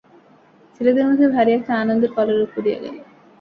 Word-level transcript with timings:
ছেলেদের 0.75 1.05
মধ্যে 1.09 1.25
ভারি 1.27 1.51
একটা 1.53 1.71
আনন্দের 1.81 2.11
কলরব 2.15 2.49
পড়িয়া 2.53 2.77
গেল। 2.83 2.95